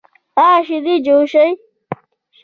ایا 0.45 0.57
شیدې 0.67 0.95
جوشوئ؟ 1.05 1.51